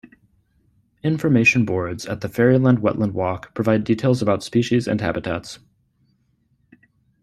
Information 1.03 1.63
boards 1.63 2.07
at 2.07 2.21
the 2.21 2.27
Fairyland 2.27 2.79
Wetland 2.79 3.11
Walk 3.11 3.53
provide 3.53 3.83
details 3.83 4.19
about 4.19 4.41
species 4.43 4.87
and 4.87 4.99
habitats. 4.99 5.59